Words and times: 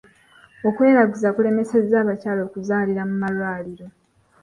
Okweraguza 0.67 1.27
kulemesezza 1.35 1.95
abakyala 1.99 2.41
okuzaalira 2.47 3.01
mu 3.09 3.15
malwaliro. 3.21 3.87